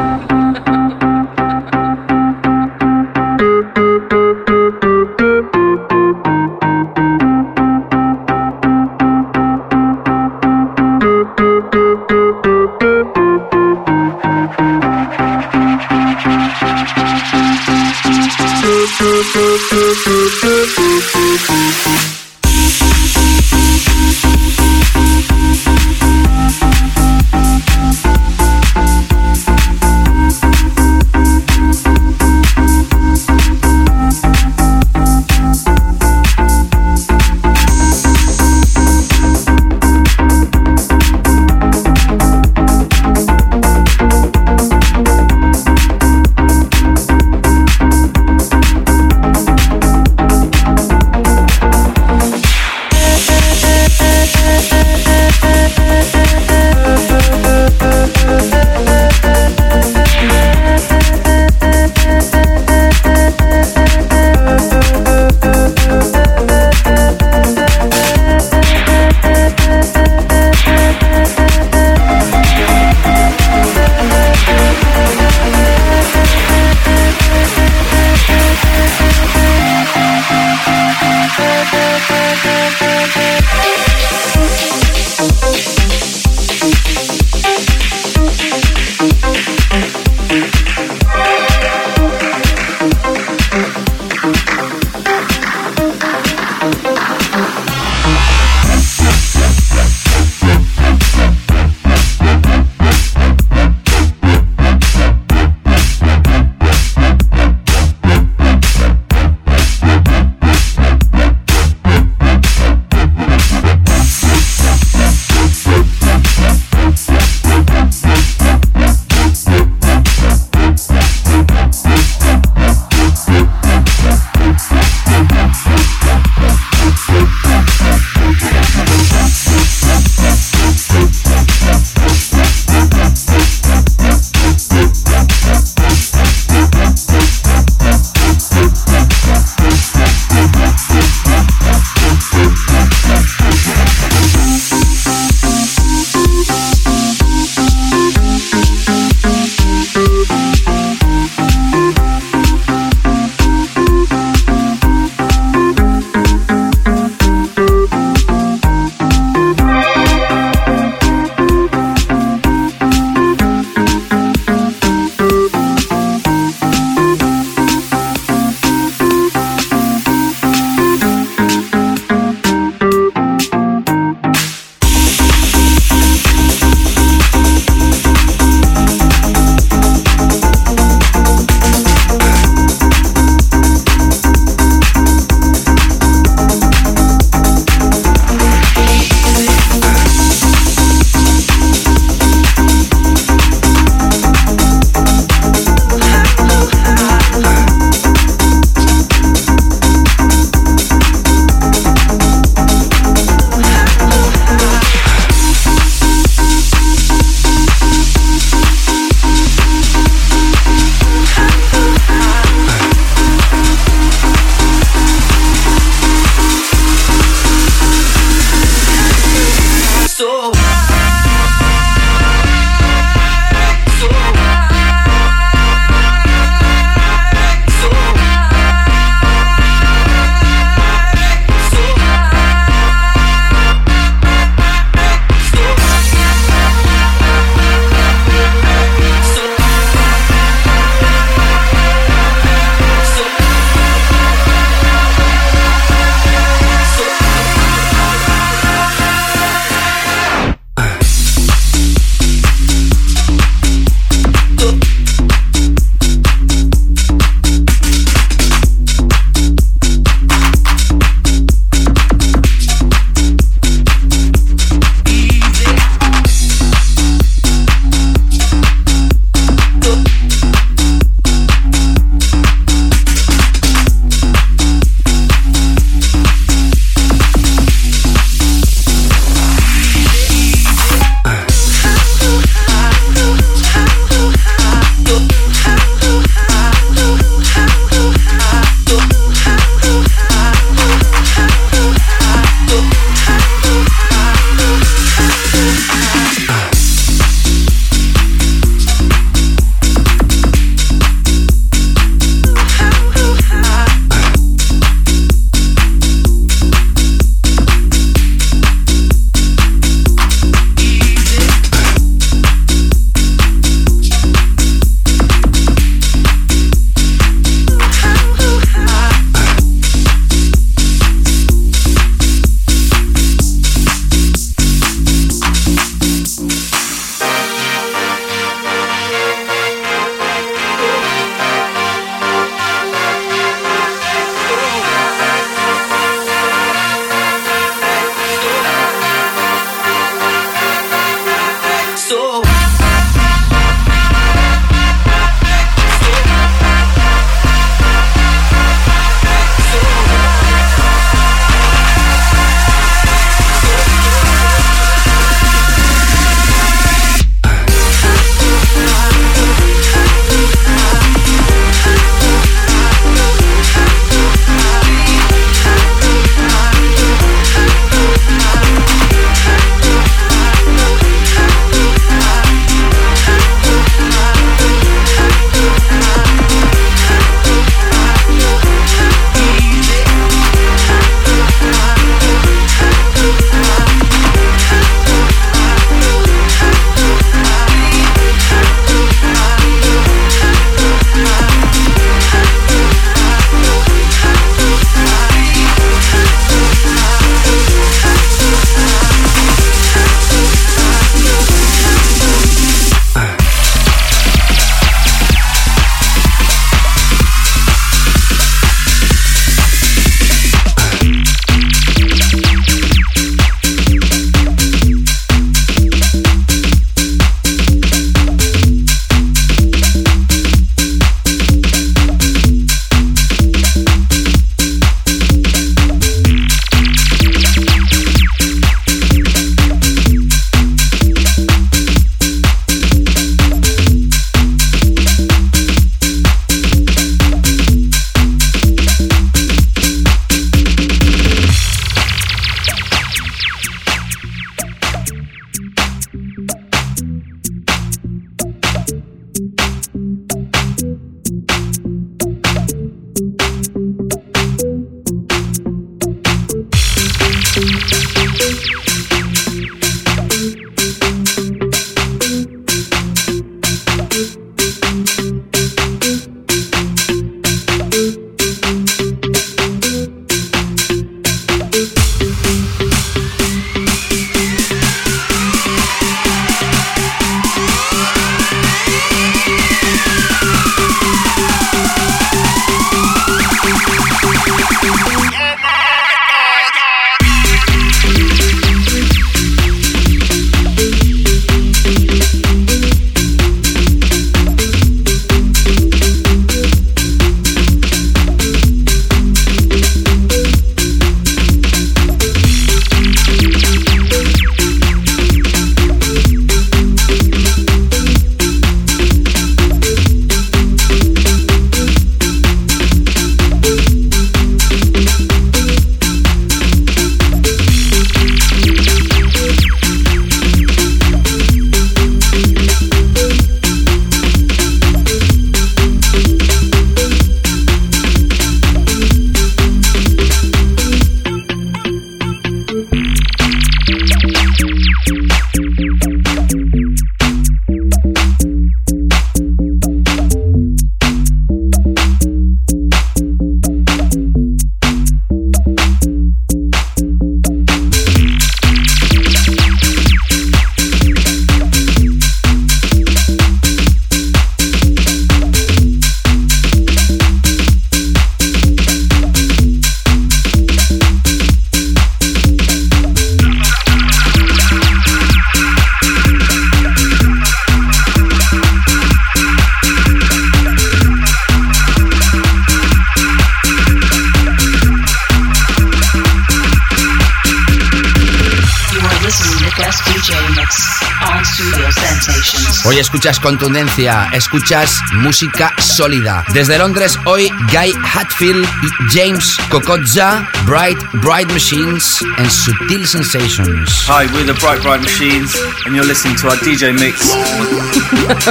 [583.26, 586.46] escuchas contundencia, escuchas música sólida.
[586.54, 593.90] Desde Londres hoy Guy Hatfield y James Kokotza, Bright Bright Machines and Sutil Sensations.
[594.06, 595.56] Hi, we're the Bright Bright Machines,
[595.88, 597.20] and you're listening to our DJ mix.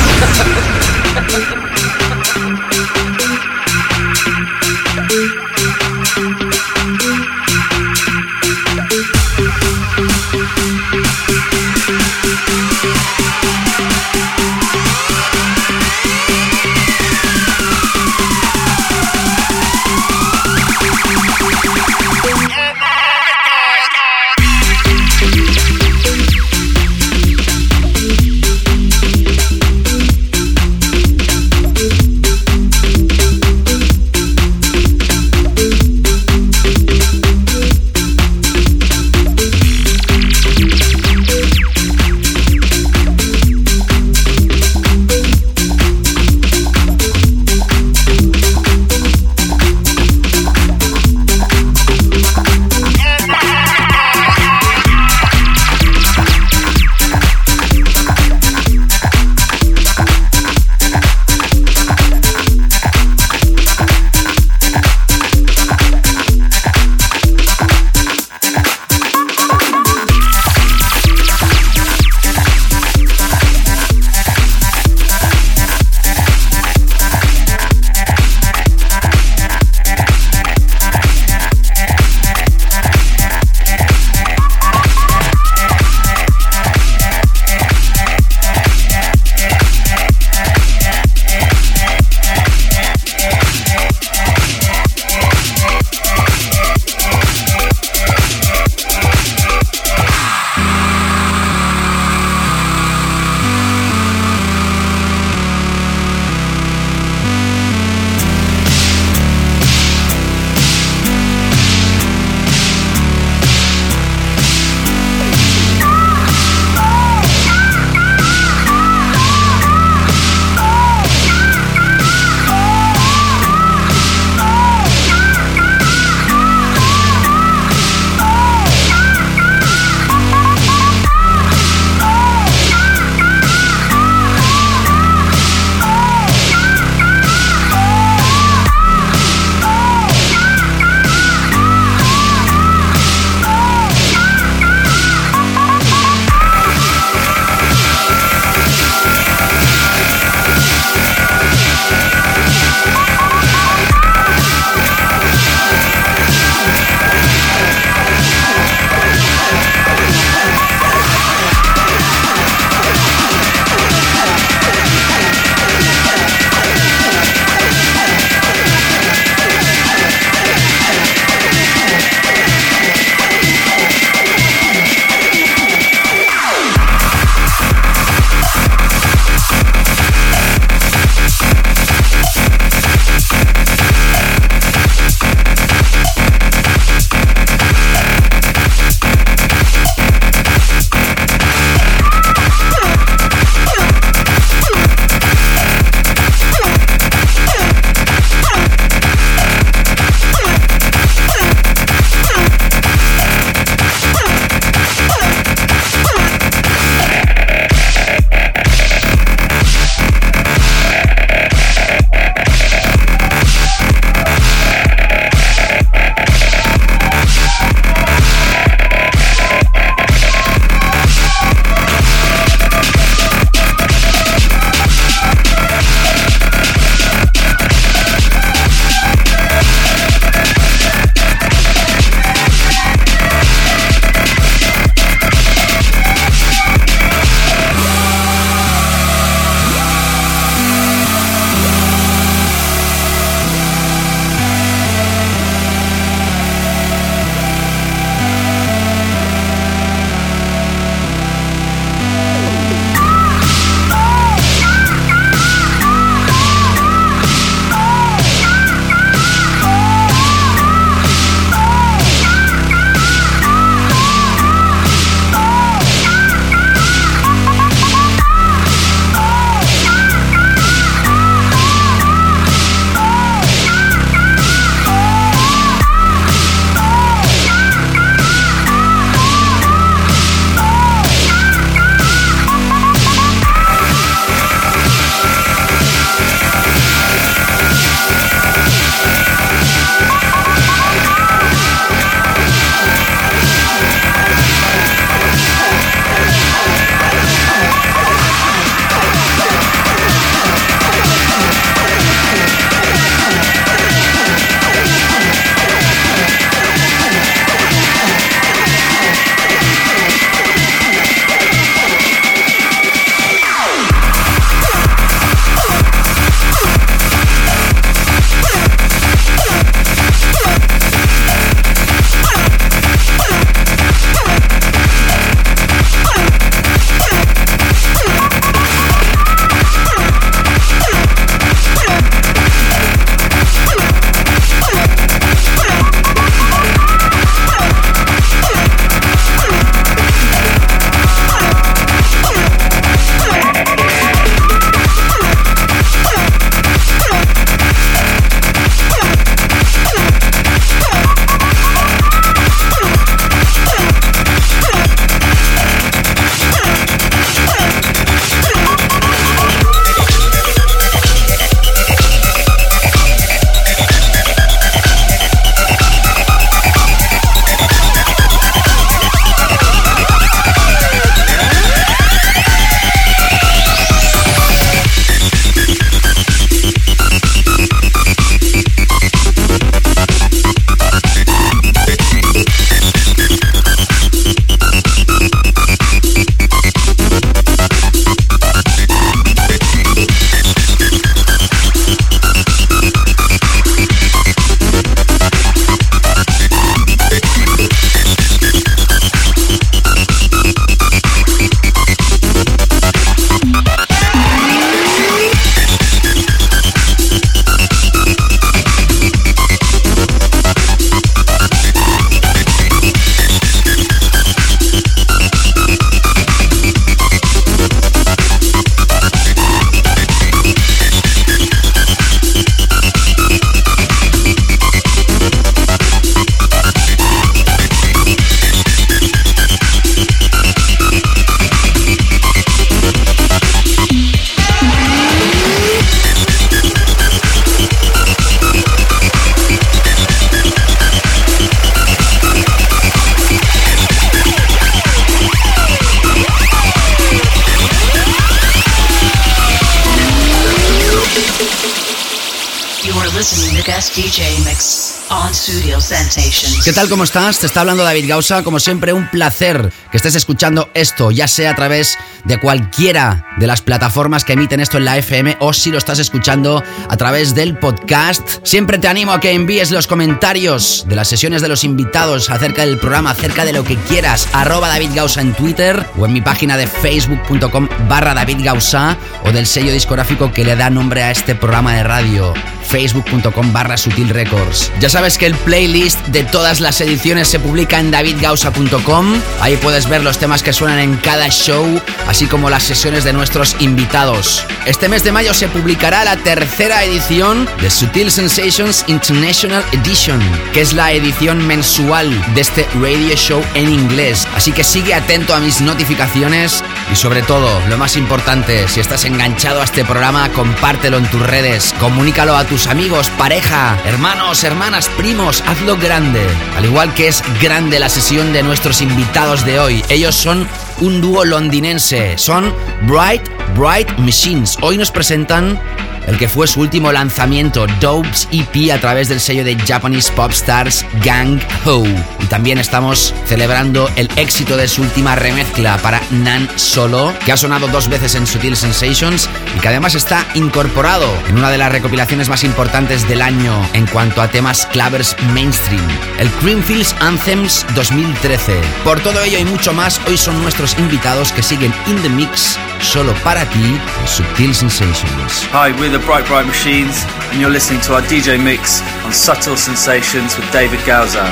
[456.79, 456.89] Tal?
[456.89, 457.41] ¿Cómo estás?
[457.41, 458.45] Te está hablando David Gausa.
[458.45, 463.49] Como siempre, un placer que estés escuchando esto, ya sea a través de cualquiera de
[463.49, 467.35] las plataformas que emiten esto en la FM o si lo estás escuchando a través
[467.35, 468.39] del podcast.
[468.45, 472.65] Siempre te animo a que envíes los comentarios de las sesiones de los invitados acerca
[472.65, 474.29] del programa, acerca de lo que quieras.
[474.33, 479.33] Arroba David Gausa en Twitter o en mi página de facebook.com barra David Gausa o
[479.33, 482.35] del sello discográfico que le da nombre a este programa de radio
[482.69, 484.70] facebook.com barra sutil records.
[484.81, 489.15] Ya sabes que el playlist de todas las ediciones se publica en davidgausa.com.
[489.40, 493.12] Ahí puedes ver los temas que suenan en cada show, así como las sesiones de
[493.12, 494.45] nuestros invitados.
[494.66, 500.20] Este mes de mayo se publicará la tercera edición de Sutil Sensations International Edition,
[500.53, 504.27] que es la edición mensual de este radio show en inglés.
[504.35, 509.05] Así que sigue atento a mis notificaciones y sobre todo, lo más importante, si estás
[509.05, 514.89] enganchado a este programa, compártelo en tus redes, comunícalo a tus amigos, pareja, hermanos, hermanas,
[514.97, 516.27] primos, hazlo grande.
[516.56, 519.85] Al igual que es grande la sesión de nuestros invitados de hoy.
[519.89, 520.48] Ellos son
[520.81, 523.23] un dúo londinense, son Bright
[523.56, 524.56] Bright Machines.
[524.60, 525.60] Hoy nos presentan
[526.09, 530.31] el que fue su último lanzamiento, Dopes EP, a través del sello de Japanese Pop
[530.33, 531.85] Stars Gang Ho.
[532.21, 537.37] Y también estamos celebrando el éxito de su última remezcla para Nan Solo, que ha
[537.37, 541.71] sonado dos veces en Sutil Sensations y que además está incorporado en una de las
[541.71, 545.87] recopilaciones más importantes del año en cuanto a temas clavers mainstream,
[546.19, 548.61] el Creamfields Anthems 2013.
[548.83, 552.59] Por todo ello y mucho más, hoy son nuestros invitados que siguen in the mix
[552.81, 555.49] solo para ti en Sutil Sensations.
[555.53, 560.37] Hi, the Bright Bright Machines, and you're listening to our DJ mix on Subtle Sensations
[560.37, 561.25] with David Gauza.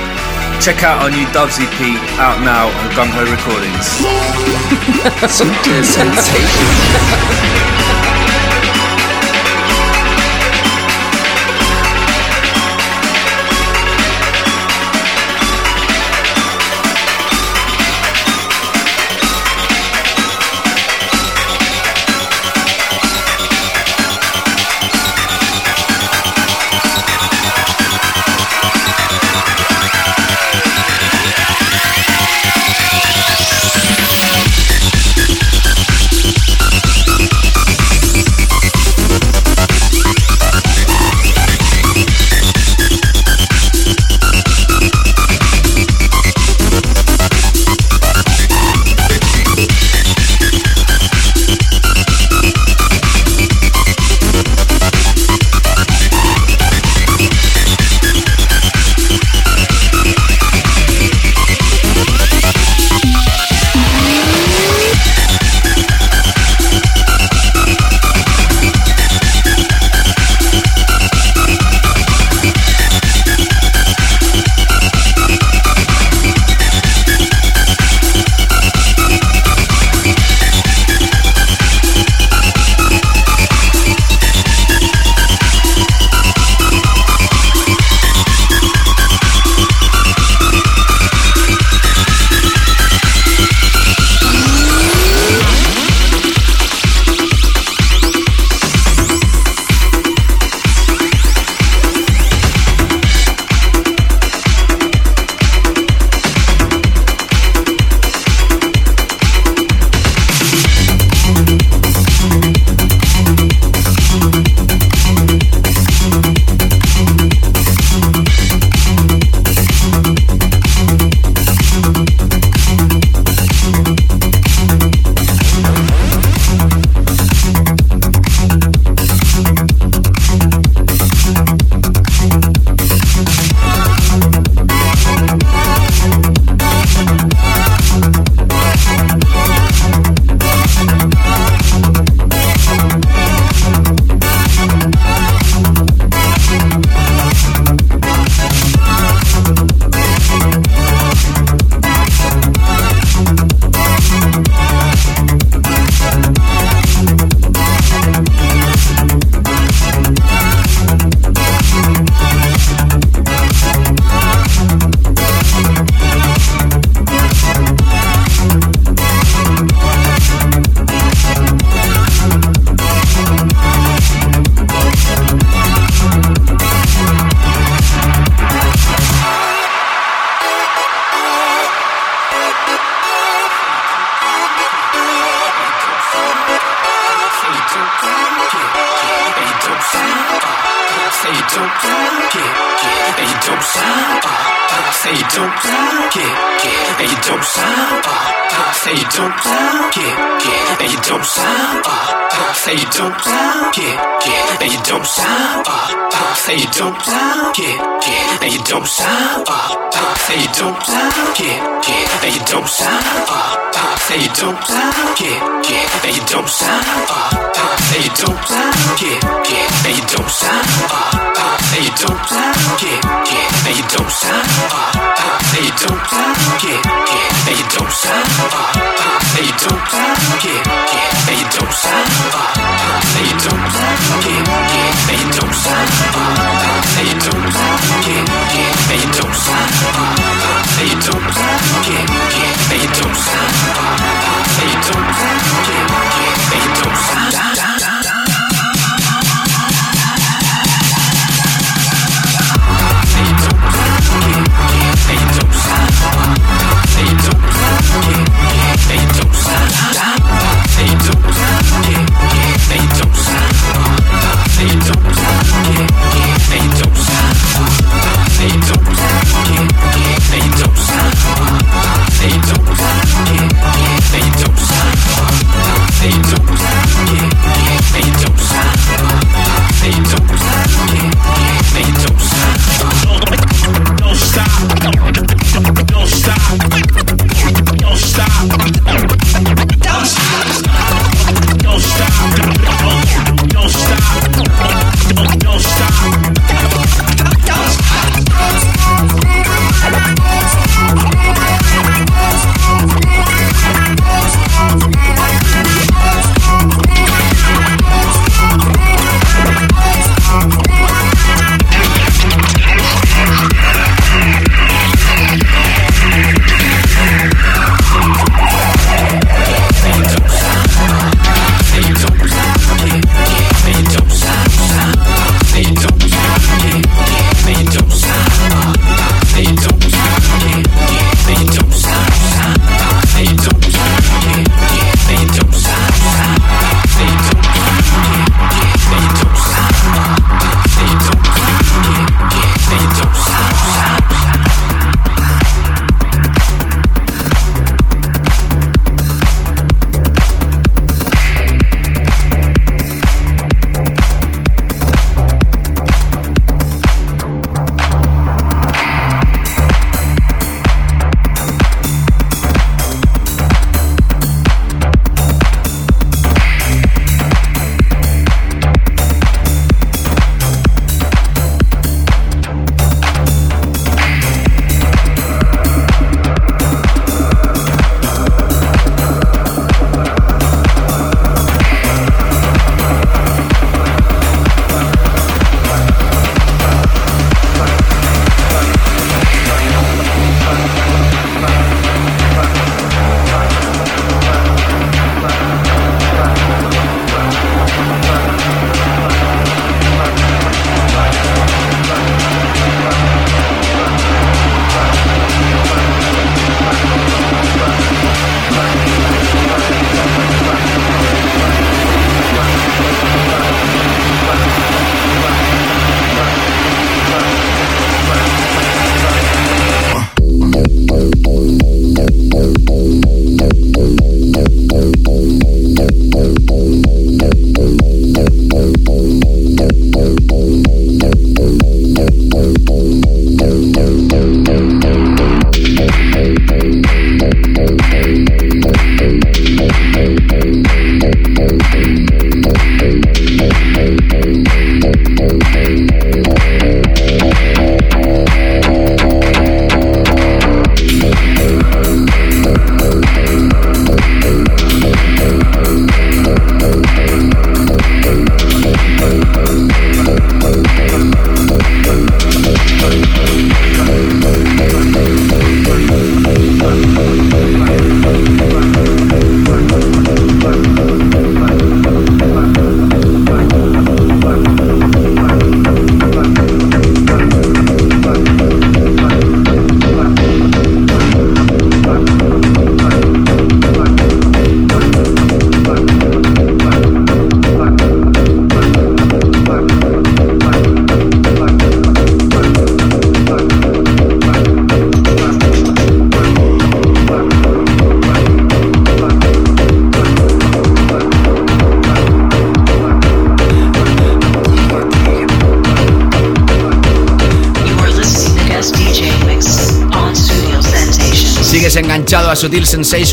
[0.61, 1.81] Check out our new Doves EP
[2.19, 3.87] out now on Gung Ho Recordings.
[5.29, 7.96] Sutil Sensations.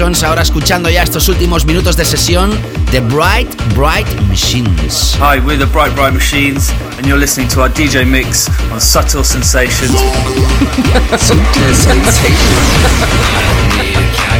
[0.01, 2.49] Ahora escuchando ya estos últimos minutos de sesión
[2.91, 5.15] de Bright Bright Machines.
[5.19, 9.23] Hi, we're the Bright Bright Machines, and you're listening to our DJ mix on Subtle
[9.23, 9.91] Sensations.
[11.19, 12.33] Subtle Sensations.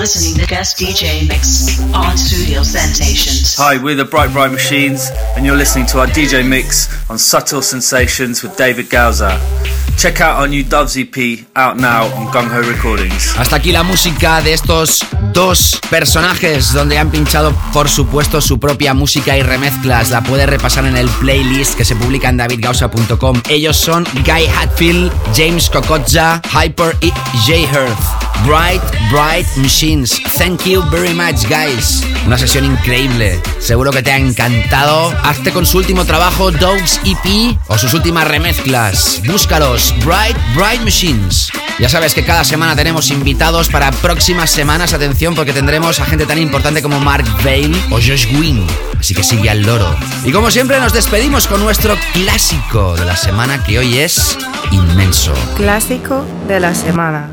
[0.00, 3.54] listening to guest DJ mix on Studio Sensations.
[3.58, 7.60] Hi, we're the Bright Bright Machines, and you're listening to our DJ mix on Subtle
[7.60, 9.38] Sensations with David Gauza.
[9.98, 13.36] Check out our new Doves EP out now on Gung Ho Recordings.
[13.36, 15.04] Hasta aquí la música de estos
[15.34, 20.08] dos personajes donde han pinchado por supuesto su propia música y remezclas.
[20.08, 23.42] La puedes repasar en el playlist que se publica en davidgausa.com.
[23.50, 27.12] Ellos son Guy Hatfield, James Kokotza, Hyper y
[27.46, 28.19] Jay Hearth.
[28.44, 30.20] Bright, Bright Machines.
[30.38, 32.02] Thank you very much, guys.
[32.26, 33.40] Una sesión increíble.
[33.58, 35.14] Seguro que te ha encantado.
[35.22, 39.20] Hazte con su último trabajo, Dogs EP, o sus últimas remezclas.
[39.26, 41.50] Búscalos, Bright, Bright Machines.
[41.78, 44.92] Ya sabes que cada semana tenemos invitados para próximas semanas.
[44.92, 48.66] Atención, porque tendremos a gente tan importante como Mark Vale o Josh Gwynn.
[48.98, 49.96] Así que sigue al loro.
[50.24, 54.36] Y como siempre, nos despedimos con nuestro clásico de la semana, que hoy es
[54.70, 55.32] inmenso.
[55.56, 57.30] Clásico de la semana.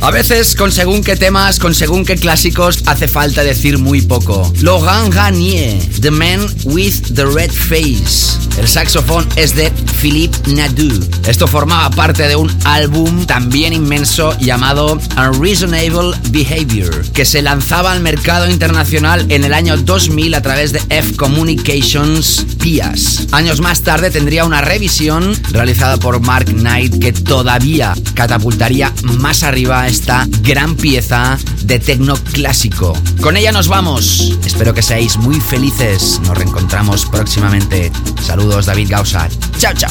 [0.00, 4.52] A veces, con según qué temas, con según qué clásicos, hace falta decir muy poco.
[4.60, 8.38] Laurent Garnier, The Man with the Red Face.
[8.58, 9.70] El saxofón es de
[10.00, 11.04] Philippe Nadu.
[11.26, 18.00] Esto formaba parte de un álbum también inmenso llamado Unreasonable Behavior, que se lanzaba al
[18.00, 23.26] mercado internacional en el año 2000 a través de F Communications Pias.
[23.32, 29.86] Años más tarde tendría una revisión realizada por Mark Knight que todavía catapultaría más arriba
[29.96, 32.92] esta gran pieza de tecno clásico.
[33.22, 34.36] Con ella nos vamos.
[34.44, 36.20] Espero que seáis muy felices.
[36.22, 37.90] Nos reencontramos próximamente.
[38.22, 39.26] Saludos David Gausa.
[39.58, 39.90] Chao, chao.